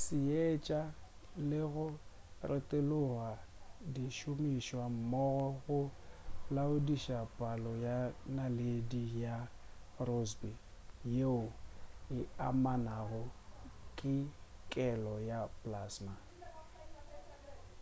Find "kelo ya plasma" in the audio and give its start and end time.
14.72-16.14